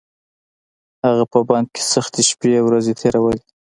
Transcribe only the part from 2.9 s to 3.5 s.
تېرولې.